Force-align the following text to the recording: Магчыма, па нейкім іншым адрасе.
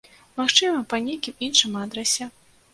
Магчыма, 0.39 0.79
па 0.95 1.01
нейкім 1.05 1.37
іншым 1.51 1.79
адрасе. 1.85 2.33